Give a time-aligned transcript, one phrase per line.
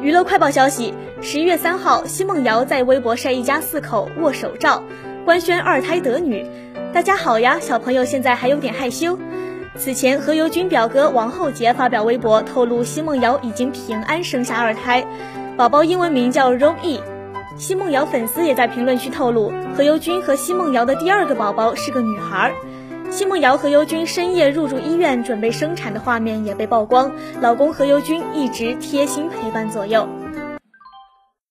[0.00, 4.82] 娱乐快报消息：十一月三号，奚梦瑶在微博晒一家四口握手照，
[5.24, 6.44] 官宣二胎得女。
[6.92, 9.18] 大家好呀，小朋友现在还有点害羞。
[9.76, 15.04] 此前，何猷君表哥王厚杰发表微博透露，奚梦瑶已经平安生下二胎，
[15.56, 17.00] 宝宝英文名叫 Roe。
[17.56, 22.52] 奚梦瑶粉丝也在评论区透露，何猷君和奚梦瑶的第二个宝宝是个女孩。
[23.12, 30.08] 奚梦瑶和尤军深夜入住医院准备生产的画面也被曝光，老公何猷君一直贴心陪伴左右。